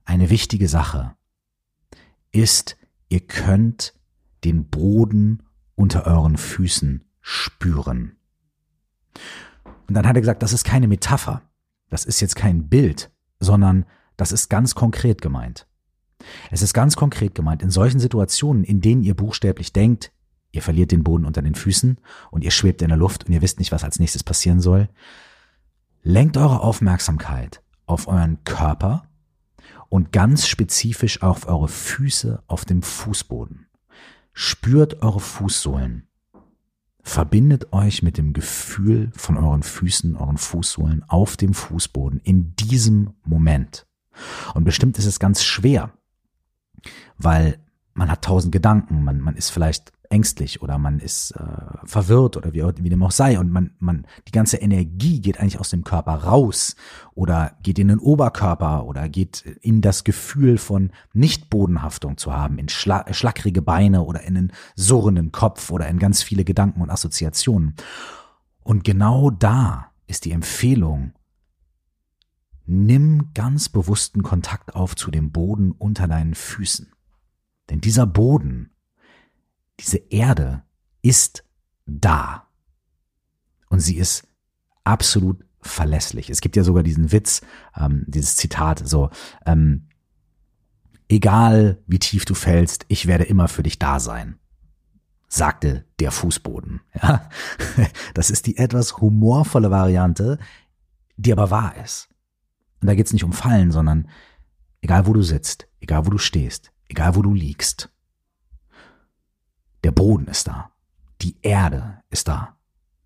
eine 0.06 0.30
wichtige 0.30 0.70
Sache 0.70 1.16
ist, 2.32 2.78
ihr 3.10 3.22
könnt 3.22 3.94
den 4.46 4.70
Boden 4.70 5.44
unter 5.76 6.08
euren 6.08 6.38
Füßen 6.38 7.04
spüren. 7.22 8.18
Und 9.88 9.94
dann 9.94 10.08
hat 10.08 10.16
er 10.16 10.22
gesagt, 10.22 10.44
das 10.44 10.54
ist 10.54 10.64
keine 10.64 10.88
Metapher, 10.88 11.42
das 11.90 12.06
ist 12.06 12.20
jetzt 12.20 12.36
kein 12.36 12.68
Bild, 12.68 13.12
sondern 13.40 13.86
das 14.18 14.32
ist 14.32 14.50
ganz 14.50 14.76
konkret 14.76 15.22
gemeint. 15.22 15.68
Es 16.52 16.62
ist 16.62 16.74
ganz 16.74 16.96
konkret 16.96 17.36
gemeint, 17.36 17.62
in 17.62 17.70
solchen 17.70 18.00
Situationen, 18.00 18.64
in 18.64 18.82
denen 18.82 19.04
ihr 19.04 19.16
buchstäblich 19.16 19.72
denkt, 19.72 20.12
ihr 20.52 20.62
verliert 20.62 20.92
den 20.92 21.04
Boden 21.04 21.26
unter 21.26 21.42
den 21.42 21.56
Füßen 21.56 21.98
und 22.32 22.44
ihr 22.44 22.52
schwebt 22.52 22.82
in 22.82 22.90
der 22.90 22.98
Luft 22.98 23.26
und 23.26 23.34
ihr 23.34 23.42
wisst 23.42 23.60
nicht, 23.60 23.72
was 23.72 23.84
als 23.84 24.00
nächstes 24.00 24.24
passieren 24.24 24.60
soll, 24.60 24.90
lenkt 26.04 26.38
eure 26.38 26.62
Aufmerksamkeit 26.62 27.62
auf 27.86 28.08
euren 28.08 28.44
Körper 28.44 29.08
und 29.90 30.12
ganz 30.12 30.48
spezifisch 30.48 31.22
auf 31.22 31.48
eure 31.48 31.68
Füße 31.68 32.44
auf 32.48 32.66
dem 32.66 32.82
Fußboden. 32.82 33.68
Spürt 34.34 35.02
eure 35.02 35.20
Fußsohlen. 35.20 36.07
Verbindet 37.18 37.74
euch 37.74 38.04
mit 38.04 38.20
dem 38.20 38.32
Gefühl 38.32 39.10
von 39.16 39.38
euren 39.38 39.64
Füßen, 39.64 40.16
euren 40.18 40.38
Fußsohlen 40.38 41.04
auf 41.08 41.36
dem 41.36 41.56
Fußboden 41.56 42.20
in 42.20 42.56
diesem 42.58 43.16
Moment. 43.24 43.88
Und 44.54 44.66
bestimmt 44.66 45.00
ist 45.00 45.08
es 45.08 45.18
ganz 45.18 45.44
schwer, 45.44 45.94
weil 47.18 47.58
man 47.96 48.12
hat 48.12 48.24
tausend 48.24 48.52
Gedanken, 48.52 49.04
man, 49.04 49.20
man 49.20 49.36
ist 49.36 49.50
vielleicht 49.50 49.94
ängstlich 50.10 50.62
oder 50.62 50.78
man 50.78 51.00
ist 51.00 51.32
äh, 51.32 51.78
verwirrt 51.86 52.38
oder 52.38 52.54
wie, 52.54 52.64
wie 52.64 52.90
dem 52.90 53.04
auch 53.04 53.12
sei 53.12 53.40
und 53.40 53.52
man, 53.52 53.72
man, 53.80 54.06
die 54.28 54.32
ganze 54.32 54.58
Energie 54.58 55.22
geht 55.22 55.40
eigentlich 55.40 55.60
aus 55.60 55.70
dem 55.70 55.84
Körper 55.84 56.14
raus 56.14 56.76
oder 57.14 57.58
geht 57.64 57.80
in 57.80 57.90
den 57.90 58.00
Oberkörper 58.00 58.86
oder 58.86 59.10
geht 59.10 59.42
in 59.62 59.82
das 59.82 60.04
Gefühl 60.04 60.58
von 60.58 60.92
Nicht-Bodenhaftung 61.14 62.18
zu 62.18 62.34
haben, 62.34 62.58
in 62.58 62.70
schla 62.70 63.06
schlackrige 63.14 63.62
Beine 63.62 64.04
oder 64.04 64.22
in 64.22 64.38
einen 64.38 64.54
surrenden 64.76 65.32
Kopf 65.32 65.72
oder 65.72 65.88
in 65.88 66.00
ganz 66.00 66.24
viele 66.24 66.44
Gedanken 66.44 66.82
und 66.82 66.90
Assoziationen. 66.90 67.76
Und 68.64 68.84
genau 68.84 69.30
da 69.30 69.92
ist 70.08 70.26
die 70.26 70.32
Empfehlung, 70.32 71.14
nimm 72.66 73.32
ganz 73.34 73.70
bewussten 73.70 74.24
Kontakt 74.24 74.76
auf 74.76 74.96
zu 74.96 75.10
dem 75.12 75.32
Boden 75.32 75.72
unter 75.72 76.08
deinen 76.08 76.36
Füßen. 76.36 76.92
Denn 77.70 77.82
dieser 77.82 78.06
Boden 78.06 78.72
diese 79.80 79.98
Erde 79.98 80.64
ist 81.02 81.44
da. 81.86 82.48
Und 83.70 83.80
sie 83.80 83.98
ist 83.98 84.28
absolut 84.84 85.46
verlässlich. 85.62 86.30
Es 86.30 86.42
gibt 86.42 86.56
ja 86.56 86.64
sogar 86.64 86.84
diesen 86.84 87.12
Witz, 87.12 87.42
ähm, 87.76 88.06
dieses 88.08 88.36
Zitat, 88.36 88.82
so, 88.86 89.10
ähm, 89.46 89.88
egal 91.10 91.82
wie 91.88 92.00
tief 92.00 92.26
du 92.26 92.34
fällst, 92.34 92.86
ich 92.88 93.06
werde 93.06 93.26
immer 93.26 93.48
für 93.48 93.64
dich 93.64 93.80
da 93.80 94.00
sein, 94.00 94.40
sagte 95.28 95.86
der 96.00 96.12
Fußboden. 96.12 96.82
Ja? 97.02 97.30
Das 98.14 98.30
ist 98.30 98.48
die 98.48 98.58
etwas 98.58 98.98
humorvolle 98.98 99.70
Variante, 99.70 100.40
die 101.18 101.32
aber 101.32 101.52
wahr 101.52 101.76
ist. 101.84 102.10
Und 102.82 102.88
da 102.88 102.96
geht 102.96 103.08
es 103.08 103.14
nicht 103.14 103.24
um 103.24 103.34
Fallen, 103.34 103.72
sondern 103.72 104.10
egal 104.82 105.08
wo 105.08 105.14
du 105.14 105.22
sitzt, 105.22 105.68
egal 105.80 106.06
wo 106.06 106.10
du 106.10 106.18
stehst, 106.18 106.72
egal 106.88 107.16
wo 107.16 107.22
du 107.22 107.34
liegst, 107.34 107.90
der 109.88 109.94
Boden 109.94 110.28
ist 110.28 110.50
da. 110.50 110.72
Die 111.22 111.38
Erde 111.42 112.04
ist 112.10 112.28
da. 112.28 112.58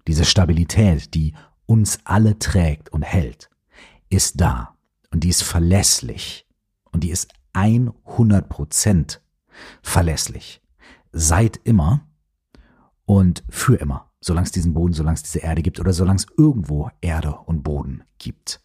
Diese 0.07 0.25
Stabilität, 0.25 1.13
die 1.13 1.35
uns 1.67 1.99
alle 2.05 2.39
trägt 2.39 2.89
und 2.89 3.03
hält, 3.03 3.51
ist 4.09 4.41
da. 4.41 4.75
Und 5.11 5.23
die 5.23 5.29
ist 5.29 5.43
verlässlich. 5.43 6.47
Und 6.91 7.03
die 7.03 7.11
ist 7.11 7.31
100 7.53 8.49
Prozent 8.49 9.21
verlässlich. 9.83 10.63
Seit 11.11 11.57
immer 11.57 12.01
und 13.05 13.43
für 13.47 13.75
immer. 13.75 14.09
Solange 14.19 14.45
es 14.45 14.51
diesen 14.51 14.73
Boden, 14.73 14.93
solange 14.93 15.17
es 15.17 15.23
diese 15.23 15.39
Erde 15.39 15.61
gibt 15.61 15.79
oder 15.79 15.93
solange 15.93 16.17
es 16.17 16.25
irgendwo 16.35 16.89
Erde 16.99 17.35
und 17.45 17.61
Boden 17.61 18.05
gibt. 18.17 18.59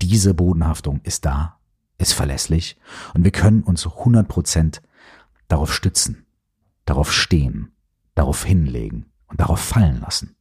Diese 0.00 0.34
Bodenhaftung 0.34 1.00
ist 1.02 1.24
da, 1.24 1.58
ist 1.98 2.12
verlässlich 2.12 2.76
und 3.12 3.24
wir 3.24 3.32
können 3.32 3.64
uns 3.64 3.84
100 3.88 4.28
Prozent 4.28 4.82
darauf 5.48 5.74
stützen 5.74 6.26
darauf 6.84 7.12
stehen, 7.12 7.72
darauf 8.14 8.44
hinlegen 8.44 9.06
und 9.26 9.40
darauf 9.40 9.60
fallen 9.60 10.00
lassen. 10.00 10.36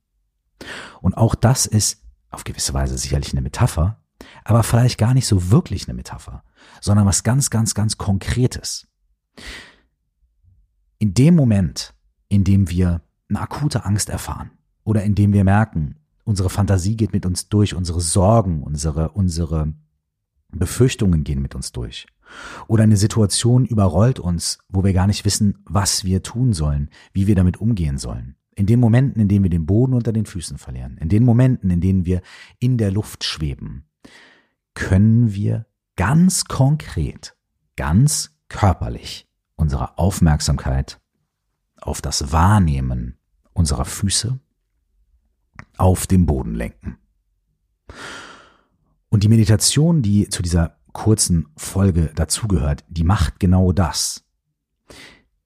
Und 1.01 1.15
auch 1.15 1.35
das 1.35 1.65
ist 1.65 2.03
auf 2.29 2.43
gewisse 2.43 2.73
Weise 2.73 2.97
sicherlich 2.97 3.31
eine 3.31 3.41
Metapher, 3.41 4.01
aber 4.43 4.63
vielleicht 4.63 4.97
gar 4.97 5.13
nicht 5.13 5.27
so 5.27 5.51
wirklich 5.51 5.87
eine 5.87 5.95
Metapher, 5.95 6.43
sondern 6.81 7.05
was 7.05 7.23
ganz, 7.23 7.49
ganz, 7.49 7.73
ganz 7.73 7.97
Konkretes. 7.97 8.87
In 10.97 11.13
dem 11.13 11.35
Moment, 11.35 11.93
in 12.27 12.43
dem 12.43 12.69
wir 12.69 13.01
eine 13.29 13.39
akute 13.39 13.85
Angst 13.85 14.09
erfahren 14.09 14.51
oder 14.83 15.03
in 15.03 15.15
dem 15.15 15.33
wir 15.33 15.43
merken, 15.43 15.95
unsere 16.25 16.49
Fantasie 16.49 16.97
geht 16.97 17.13
mit 17.13 17.25
uns 17.25 17.47
durch, 17.49 17.73
unsere 17.73 18.01
Sorgen, 18.01 18.63
unsere, 18.63 19.09
unsere 19.11 19.73
Befürchtungen 20.49 21.23
gehen 21.23 21.41
mit 21.41 21.55
uns 21.55 21.71
durch. 21.71 22.07
Oder 22.67 22.83
eine 22.83 22.97
Situation 22.97 23.65
überrollt 23.65 24.19
uns, 24.19 24.59
wo 24.69 24.83
wir 24.83 24.93
gar 24.93 25.07
nicht 25.07 25.25
wissen, 25.25 25.59
was 25.65 26.03
wir 26.03 26.23
tun 26.23 26.53
sollen, 26.53 26.89
wie 27.13 27.27
wir 27.27 27.35
damit 27.35 27.61
umgehen 27.61 27.97
sollen. 27.97 28.35
In 28.55 28.65
den 28.65 28.79
Momenten, 28.79 29.21
in 29.21 29.27
denen 29.27 29.43
wir 29.43 29.49
den 29.49 29.65
Boden 29.65 29.93
unter 29.93 30.11
den 30.11 30.25
Füßen 30.25 30.57
verlieren, 30.57 30.97
in 30.97 31.09
den 31.09 31.23
Momenten, 31.23 31.69
in 31.69 31.81
denen 31.81 32.05
wir 32.05 32.21
in 32.59 32.77
der 32.77 32.91
Luft 32.91 33.23
schweben, 33.23 33.85
können 34.73 35.33
wir 35.33 35.65
ganz 35.95 36.45
konkret, 36.45 37.35
ganz 37.75 38.35
körperlich 38.49 39.27
unsere 39.55 39.97
Aufmerksamkeit 39.97 40.99
auf 41.81 42.01
das 42.01 42.31
Wahrnehmen 42.31 43.17
unserer 43.53 43.85
Füße 43.85 44.39
auf 45.77 46.07
dem 46.07 46.25
Boden 46.25 46.55
lenken. 46.55 46.97
Und 49.09 49.23
die 49.23 49.27
Meditation, 49.27 50.01
die 50.01 50.29
zu 50.29 50.41
dieser 50.41 50.78
kurzen 50.93 51.47
Folge 51.55 52.11
dazugehört, 52.15 52.83
die 52.89 53.03
macht 53.03 53.39
genau 53.39 53.71
das. 53.71 54.25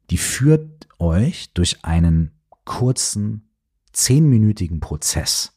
Die 0.09 0.17
führt 0.17 0.87
euch 0.99 1.53
durch 1.53 1.83
einen 1.83 2.31
kurzen, 2.65 3.49
zehnminütigen 3.91 4.79
Prozess, 4.79 5.53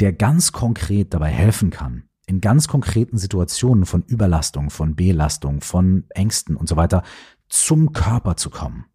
der 0.00 0.12
ganz 0.12 0.52
konkret 0.52 1.14
dabei 1.14 1.30
helfen 1.30 1.70
kann, 1.70 2.04
in 2.26 2.40
ganz 2.40 2.68
konkreten 2.68 3.18
Situationen 3.18 3.86
von 3.86 4.02
Überlastung, 4.02 4.70
von 4.70 4.96
Belastung, 4.96 5.60
von 5.60 6.04
Ängsten 6.10 6.56
und 6.56 6.68
so 6.68 6.76
weiter 6.76 7.02
zum 7.48 7.92
Körper 7.92 8.36
zu 8.36 8.50
kommen, 8.50 8.86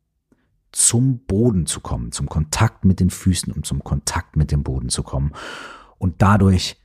zum 0.71 1.25
Boden 1.25 1.65
zu 1.65 1.79
kommen, 1.79 2.12
zum 2.12 2.27
Kontakt 2.27 2.86
mit 2.86 3.00
den 3.00 3.09
Füßen 3.09 3.53
und 3.53 3.65
zum 3.65 3.83
Kontakt 3.83 4.36
mit 4.36 4.51
dem 4.51 4.63
Boden 4.63 4.89
zu 4.89 5.03
kommen 5.03 5.31
und 5.98 6.21
dadurch 6.21 6.78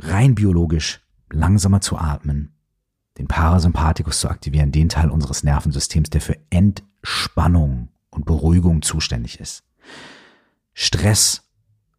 rein 0.00 0.34
biologisch 0.34 1.00
langsamer 1.30 1.80
zu 1.80 1.96
atmen, 1.96 2.54
den 3.18 3.28
Parasympathikus 3.28 4.20
zu 4.20 4.28
aktivieren, 4.28 4.72
den 4.72 4.88
Teil 4.88 5.10
unseres 5.10 5.42
Nervensystems, 5.42 6.10
der 6.10 6.20
für 6.20 6.36
Entspannung 6.50 7.88
und 8.10 8.24
Beruhigung 8.24 8.82
zuständig 8.82 9.40
ist. 9.40 9.64
Stress, 10.72 11.48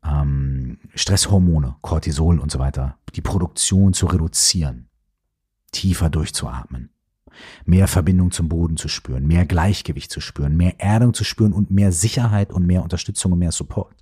ähm, 0.03 0.79
Stresshormone, 0.95 1.75
Cortisol 1.81 2.39
und 2.39 2.51
so 2.51 2.59
weiter, 2.59 2.97
die 3.15 3.21
Produktion 3.21 3.93
zu 3.93 4.07
reduzieren, 4.07 4.89
tiefer 5.71 6.09
durchzuatmen, 6.09 6.89
mehr 7.65 7.87
Verbindung 7.87 8.31
zum 8.31 8.49
Boden 8.49 8.77
zu 8.77 8.87
spüren, 8.87 9.27
mehr 9.27 9.45
Gleichgewicht 9.45 10.11
zu 10.11 10.21
spüren, 10.21 10.57
mehr 10.57 10.79
Erdung 10.79 11.13
zu 11.13 11.23
spüren 11.23 11.53
und 11.53 11.71
mehr 11.71 11.91
Sicherheit 11.91 12.51
und 12.51 12.65
mehr 12.65 12.83
Unterstützung 12.83 13.33
und 13.33 13.39
mehr 13.39 13.51
Support. 13.51 13.95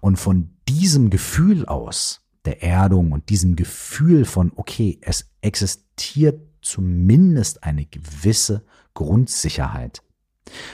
Und 0.00 0.16
von 0.16 0.56
diesem 0.66 1.10
Gefühl 1.10 1.66
aus 1.66 2.21
der 2.44 2.62
Erdung 2.62 3.12
und 3.12 3.28
diesem 3.28 3.56
Gefühl 3.56 4.24
von, 4.24 4.52
okay, 4.56 4.98
es 5.00 5.30
existiert 5.40 6.40
zumindest 6.60 7.64
eine 7.64 7.86
gewisse 7.86 8.64
Grundsicherheit. 8.94 10.02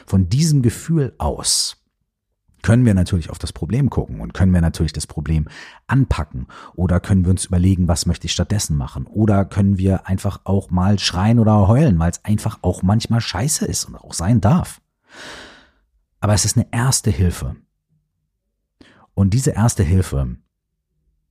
Von 0.06 0.28
diesem 0.28 0.62
Gefühl 0.62 1.14
aus 1.18 1.76
können 2.62 2.84
wir 2.84 2.94
natürlich 2.94 3.30
auf 3.30 3.38
das 3.38 3.52
Problem 3.52 3.88
gucken 3.88 4.20
und 4.20 4.34
können 4.34 4.52
wir 4.52 4.60
natürlich 4.60 4.92
das 4.92 5.06
Problem 5.06 5.48
anpacken 5.87 6.48
oder 6.75 7.00
können 7.00 7.25
wir 7.25 7.30
uns 7.30 7.44
überlegen, 7.44 7.87
was 7.87 8.06
möchte 8.06 8.26
ich 8.26 8.32
stattdessen 8.32 8.76
machen 8.76 9.06
oder 9.06 9.44
können 9.44 9.78
wir 9.78 10.06
einfach 10.06 10.40
auch 10.44 10.70
mal 10.70 10.98
schreien 10.98 11.38
oder 11.38 11.68
heulen, 11.68 11.98
weil 11.98 12.10
es 12.10 12.25
einfach 12.25 12.58
auch 12.62 12.82
manchmal 12.82 13.20
scheiße 13.20 13.64
ist 13.64 13.84
und 13.84 13.96
auch 13.96 14.12
sein 14.12 14.40
darf. 14.40 14.80
Aber 16.20 16.34
es 16.34 16.44
ist 16.44 16.56
eine 16.56 16.66
erste 16.72 17.10
Hilfe. 17.10 17.56
Und 19.14 19.34
diese 19.34 19.50
erste 19.50 19.82
Hilfe, 19.82 20.37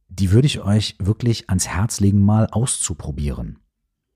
die 0.10 0.32
würde 0.32 0.48
ich 0.48 0.62
euch 0.62 0.96
wirklich 1.00 1.50
ans 1.50 1.68
Herz 1.68 2.00
legen, 2.00 2.22
mal 2.22 2.48
auszuprobieren. 2.48 3.60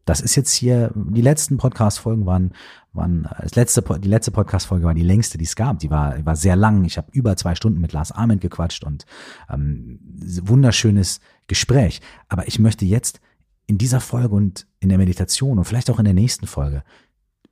Das 0.05 0.19
ist 0.19 0.36
jetzt 0.36 0.53
hier, 0.53 0.91
die 0.95 1.21
letzten 1.21 1.57
Podcast-Folgen 1.57 2.25
waren, 2.25 2.53
waren, 2.91 3.29
das 3.39 3.55
letzte, 3.55 3.83
die 4.00 4.07
letzte 4.07 4.31
Podcast-Folge 4.31 4.86
war 4.86 4.93
die 4.93 5.03
längste, 5.03 5.38
die 5.38 5.45
es 5.45 5.55
gab. 5.55 5.79
Die 5.79 5.91
war, 5.91 6.25
war 6.25 6.36
sehr 6.36 6.55
lang. 6.55 6.83
Ich 6.86 6.98
habe 6.98 7.12
über 7.12 7.38
zwei 7.38 7.53
Stunden 7.55 7.79
mit 7.79 7.93
Lars 7.93 8.12
Arment 8.12 8.41
gequatscht 8.41 8.83
und 8.83 9.05
ähm, 9.50 10.00
wunderschönes 10.41 11.19
Gespräch. 11.48 12.01
Aber 12.29 12.48
ich 12.48 12.57
möchte 12.57 12.86
jetzt 12.86 13.21
in 13.67 13.77
dieser 13.77 14.01
Folge 14.01 14.36
und 14.36 14.67
in 14.79 14.89
der 14.89 14.98
Meditation 14.98 15.60
und 15.60 15.65
vielleicht 15.65 15.89
auch 15.89 16.00
in 16.00 16.05
der 16.05 16.13
nächsten 16.13 16.48
Folge 16.48 16.83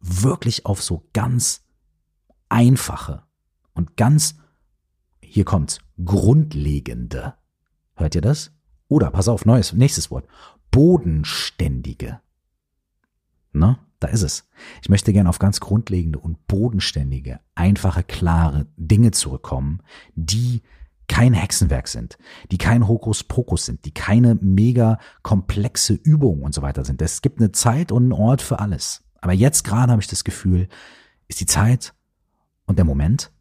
wirklich 0.01 0.65
auf 0.65 0.81
so 0.81 1.07
ganz 1.13 1.63
einfache 2.49 3.23
und 3.73 3.95
ganz, 3.95 4.35
hier 5.21 5.45
kommt's, 5.45 5.79
grundlegende 6.03 7.35
Hört 7.99 8.15
ihr 8.15 8.21
das? 8.21 8.51
Oder, 8.87 9.11
pass 9.11 9.27
auf, 9.27 9.45
neues, 9.45 9.73
nächstes 9.73 10.09
Wort. 10.09 10.25
Bodenständige. 10.71 12.21
Na, 13.51 13.79
da 13.99 14.07
ist 14.07 14.21
es. 14.21 14.47
Ich 14.81 14.87
möchte 14.87 15.11
gerne 15.11 15.27
auf 15.27 15.37
ganz 15.37 15.59
grundlegende 15.59 16.17
und 16.17 16.47
bodenständige, 16.47 17.41
einfache, 17.55 18.03
klare 18.03 18.67
Dinge 18.77 19.11
zurückkommen, 19.11 19.83
die 20.15 20.61
kein 21.09 21.33
Hexenwerk 21.33 21.89
sind, 21.89 22.17
die 22.51 22.57
kein 22.57 22.87
Hokuspokus 22.87 23.65
sind, 23.65 23.83
die 23.83 23.93
keine 23.93 24.35
mega 24.35 24.97
komplexe 25.21 25.93
Übung 25.93 26.41
und 26.41 26.53
so 26.53 26.61
weiter 26.61 26.85
sind. 26.85 27.01
Es 27.01 27.21
gibt 27.21 27.39
eine 27.39 27.51
Zeit 27.51 27.91
und 27.91 28.03
einen 28.03 28.13
Ort 28.13 28.41
für 28.41 28.59
alles. 28.59 29.03
Aber 29.19 29.33
jetzt 29.33 29.65
gerade 29.65 29.91
habe 29.91 30.01
ich 30.01 30.07
das 30.07 30.23
Gefühl, 30.23 30.69
ist 31.27 31.41
die 31.41 31.45
Zeit 31.45 31.93
und 32.65 32.77
der 32.77 32.85
Moment 32.85 33.33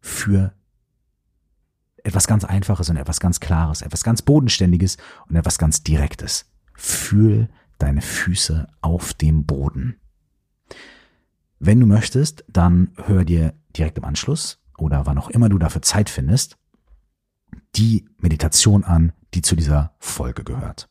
für 0.00 0.52
etwas 2.08 2.26
ganz 2.26 2.44
Einfaches 2.44 2.88
und 2.90 2.96
etwas 2.96 3.20
ganz 3.20 3.38
Klares, 3.38 3.82
etwas 3.82 4.02
ganz 4.02 4.22
Bodenständiges 4.22 4.96
und 5.28 5.36
etwas 5.36 5.58
ganz 5.58 5.82
Direktes. 5.82 6.46
Fühl 6.74 7.48
deine 7.78 8.00
Füße 8.00 8.66
auf 8.80 9.14
dem 9.14 9.44
Boden. 9.44 10.00
Wenn 11.58 11.80
du 11.80 11.86
möchtest, 11.86 12.44
dann 12.48 12.92
hör 13.04 13.24
dir 13.24 13.54
direkt 13.76 13.98
im 13.98 14.04
Anschluss 14.04 14.58
oder 14.78 15.06
wann 15.06 15.18
auch 15.18 15.28
immer 15.28 15.48
du 15.48 15.58
dafür 15.58 15.82
Zeit 15.82 16.08
findest, 16.08 16.56
die 17.74 18.08
Meditation 18.18 18.84
an, 18.84 19.12
die 19.34 19.42
zu 19.42 19.54
dieser 19.54 19.94
Folge 19.98 20.44
gehört. 20.44 20.88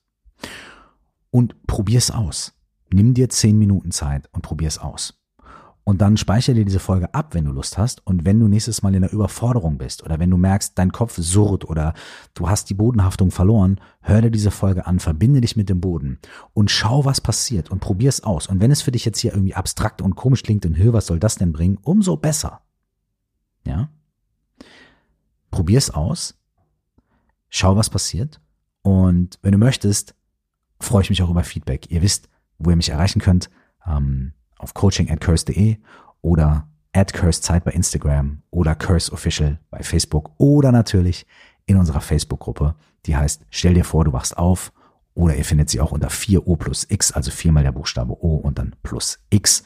Und 1.31 1.65
probier's 1.65 2.11
aus. 2.11 2.53
Nimm 2.91 3.13
dir 3.13 3.29
zehn 3.29 3.57
Minuten 3.57 3.91
Zeit 3.91 4.29
und 4.33 4.41
probier's 4.43 4.77
aus. 4.77 5.19
Und 5.87 6.01
dann 6.01 6.17
speichere 6.17 6.53
dir 6.53 6.65
diese 6.65 6.81
Folge 6.81 7.13
ab, 7.13 7.33
wenn 7.33 7.45
du 7.45 7.53
Lust 7.53 7.77
hast. 7.77 8.05
Und 8.05 8.25
wenn 8.25 8.41
du 8.41 8.49
nächstes 8.49 8.81
Mal 8.81 8.93
in 8.93 9.03
der 9.03 9.13
Überforderung 9.13 9.77
bist 9.77 10.03
oder 10.03 10.19
wenn 10.19 10.29
du 10.29 10.35
merkst, 10.35 10.77
dein 10.77 10.91
Kopf 10.91 11.15
surrt 11.17 11.63
oder 11.63 11.93
du 12.33 12.49
hast 12.49 12.69
die 12.69 12.73
Bodenhaftung 12.73 13.31
verloren, 13.31 13.79
hör 14.01 14.21
dir 14.21 14.29
diese 14.29 14.51
Folge 14.51 14.85
an, 14.85 14.99
verbinde 14.99 15.39
dich 15.39 15.55
mit 15.55 15.69
dem 15.69 15.79
Boden 15.79 16.19
und 16.53 16.71
schau, 16.71 17.05
was 17.05 17.21
passiert 17.21 17.71
und 17.71 17.79
probier 17.79 18.09
es 18.09 18.21
aus. 18.21 18.47
Und 18.47 18.59
wenn 18.59 18.69
es 18.69 18.81
für 18.81 18.91
dich 18.91 19.05
jetzt 19.05 19.19
hier 19.19 19.31
irgendwie 19.31 19.55
abstrakt 19.55 20.01
und 20.01 20.17
komisch 20.17 20.43
klingt 20.43 20.65
und 20.65 20.77
hör, 20.77 20.91
was 20.91 21.07
soll 21.07 21.19
das 21.19 21.35
denn 21.35 21.53
bringen, 21.53 21.77
umso 21.81 22.17
besser. 22.17 22.59
Ja? 23.65 23.89
Probier 25.51 25.77
es 25.77 25.89
aus. 25.89 26.37
Schau, 27.47 27.77
was 27.77 27.89
passiert. 27.89 28.41
Und 28.81 29.39
wenn 29.41 29.53
du 29.53 29.57
möchtest, 29.57 30.15
freue 30.81 31.03
ich 31.03 31.09
mich 31.09 31.23
auch 31.23 31.29
über 31.29 31.45
Feedback. 31.45 31.89
Ihr 31.89 32.01
wisst, 32.01 32.27
wo 32.57 32.71
ihr 32.71 32.75
mich 32.75 32.89
erreichen 32.89 33.21
könnt. 33.21 33.49
Ähm, 33.85 34.33
auf 34.59 34.73
coaching 34.73 35.09
at 35.09 35.21
curse.de 35.21 35.77
oder 36.21 36.67
at 36.93 37.13
cursezeit 37.13 37.63
bei 37.63 37.71
Instagram 37.71 38.41
oder 38.49 38.75
curse 38.75 39.11
official 39.11 39.59
bei 39.69 39.83
Facebook 39.83 40.31
oder 40.37 40.71
natürlich 40.71 41.25
in 41.65 41.77
unserer 41.77 42.01
Facebook-Gruppe, 42.01 42.75
die 43.05 43.15
heißt 43.15 43.45
Stell 43.49 43.75
dir 43.75 43.83
vor, 43.83 44.05
du 44.05 44.13
wachst 44.13 44.37
auf 44.37 44.71
oder 45.13 45.35
ihr 45.35 45.45
findet 45.45 45.69
sie 45.69 45.81
auch 45.81 45.91
unter 45.91 46.09
4O 46.09 46.57
plus 46.57 46.85
X, 46.89 47.11
also 47.11 47.31
viermal 47.31 47.63
der 47.63 47.71
Buchstabe 47.71 48.23
O 48.23 48.35
und 48.35 48.59
dann 48.59 48.75
plus 48.83 49.19
X. 49.29 49.63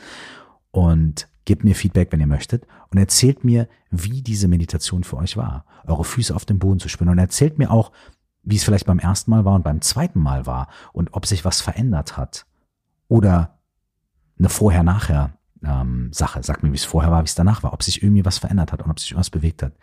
Und 0.71 1.27
gebt 1.45 1.63
mir 1.63 1.75
Feedback, 1.75 2.11
wenn 2.11 2.21
ihr 2.21 2.27
möchtet 2.27 2.65
und 2.89 2.97
erzählt 2.97 3.43
mir, 3.43 3.67
wie 3.89 4.21
diese 4.21 4.47
Meditation 4.47 5.03
für 5.03 5.17
euch 5.17 5.37
war, 5.37 5.65
eure 5.85 6.05
Füße 6.05 6.35
auf 6.35 6.45
dem 6.45 6.59
Boden 6.59 6.79
zu 6.79 6.87
spüren 6.87 7.09
und 7.09 7.17
erzählt 7.17 7.57
mir 7.57 7.71
auch, 7.71 7.91
wie 8.43 8.55
es 8.55 8.63
vielleicht 8.63 8.85
beim 8.85 8.99
ersten 8.99 9.31
Mal 9.31 9.45
war 9.45 9.55
und 9.55 9.63
beim 9.63 9.81
zweiten 9.81 10.19
Mal 10.19 10.45
war 10.45 10.67
und 10.93 11.13
ob 11.13 11.25
sich 11.25 11.43
was 11.43 11.61
verändert 11.61 12.17
hat 12.17 12.45
oder 13.07 13.59
eine 14.41 14.49
Vorher-Nachher 14.49 15.33
ähm. 15.63 16.09
Sag 16.11 16.63
mir, 16.63 16.71
wie 16.71 16.75
es 16.75 16.83
vorher 16.83 17.11
war, 17.11 17.21
wie 17.21 17.27
es 17.27 17.35
danach 17.35 17.63
war, 17.63 17.73
ob 17.73 17.83
sich 17.83 18.01
irgendwie 18.01 18.25
was 18.25 18.39
verändert 18.39 18.71
hat 18.71 18.81
und 18.81 18.89
ob 18.89 18.99
sich 18.99 19.15
was 19.15 19.29
bewegt 19.29 19.63
hat. 19.63 19.73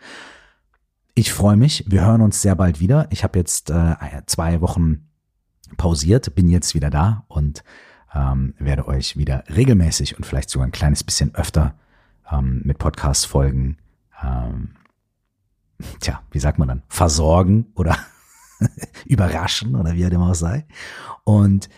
Ich 1.15 1.31
freue 1.33 1.55
mich. 1.55 1.85
Wir 1.87 2.05
hören 2.05 2.21
uns 2.21 2.41
sehr 2.41 2.55
bald 2.55 2.79
wieder. 2.79 3.07
Ich 3.11 3.23
habe 3.23 3.39
jetzt 3.39 3.69
äh, 3.69 3.95
zwei 4.25 4.61
Wochen 4.61 5.09
pausiert, 5.77 6.35
bin 6.35 6.49
jetzt 6.49 6.75
wieder 6.75 6.89
da 6.89 7.25
und 7.27 7.63
ähm, 8.13 8.55
werde 8.57 8.87
euch 8.87 9.17
wieder 9.17 9.43
regelmäßig 9.49 10.17
und 10.17 10.25
vielleicht 10.25 10.49
sogar 10.49 10.67
ein 10.67 10.71
kleines 10.71 11.03
bisschen 11.03 11.35
öfter 11.35 11.75
ähm, 12.31 12.61
mit 12.63 12.77
Podcast-Folgen, 12.77 13.77
ähm, 14.23 14.75
tja, 15.99 16.21
wie 16.31 16.39
sagt 16.39 16.57
man 16.57 16.67
dann, 16.67 16.83
versorgen 16.87 17.67
oder 17.75 17.97
überraschen 19.05 19.75
oder 19.75 19.93
wie 19.93 20.03
er 20.03 20.09
dem 20.09 20.21
auch 20.21 20.35
sei. 20.35 20.65
Und 21.23 21.69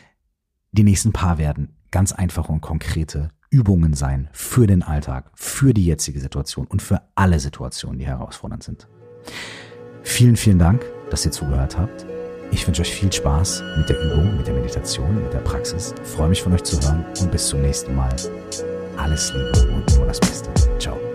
die 0.72 0.84
nächsten 0.84 1.12
paar 1.12 1.38
werden 1.38 1.76
ganz 1.92 2.12
einfache 2.12 2.52
und 2.52 2.62
konkrete 2.62 3.30
Übungen 3.50 3.94
sein 3.94 4.30
für 4.32 4.66
den 4.66 4.82
Alltag, 4.82 5.30
für 5.36 5.74
die 5.74 5.86
jetzige 5.86 6.20
Situation 6.20 6.66
und 6.68 6.82
für 6.82 7.02
alle 7.16 7.40
Situationen, 7.40 8.00
die 8.00 8.08
herausfordernd 8.08 8.64
sind. 8.64 8.88
Vielen, 10.04 10.38
vielen 10.38 10.58
Dank, 10.58 10.86
dass 11.10 11.26
ihr 11.26 11.32
zugehört 11.32 11.78
habt. 11.78 12.06
Ich 12.52 12.66
wünsche 12.68 12.82
euch 12.82 12.94
viel 12.94 13.12
Spaß 13.12 13.64
mit 13.78 13.90
der 13.90 14.02
Übung, 14.02 14.38
mit 14.38 14.48
der 14.48 14.54
Meditation, 14.54 15.24
mit 15.24 15.34
der 15.34 15.40
Praxis. 15.40 15.94
Ich 16.02 16.10
freue 16.10 16.30
mich 16.30 16.42
von 16.42 16.54
euch 16.54 16.64
zu 16.64 16.80
hören 16.82 17.06
und 17.20 17.32
bis 17.32 17.48
zum 17.48 17.62
nächsten 17.62 17.96
Mal. 17.96 18.14
Alles 18.98 19.34
Liebe 19.34 19.74
und 19.74 19.98
nur 19.98 20.08
das 20.08 20.20
Beste. 20.20 20.50
Ciao. 20.80 21.11